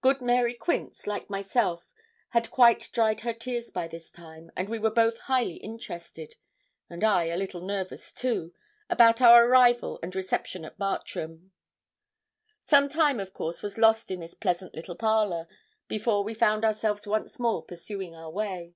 [0.00, 1.88] Good Mary Quince, like myself,
[2.30, 6.34] had quite dried her tears by this time, and we were both highly interested,
[6.88, 8.52] and I a little nervous, too,
[8.88, 11.52] about our arrival and reception at Bartram.
[12.64, 15.46] Some time, of course, was lost in this pleasant little parlour,
[15.86, 18.74] before we found ourselves once more pursuing our way.